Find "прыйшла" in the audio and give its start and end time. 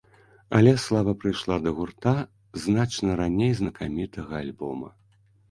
1.23-1.57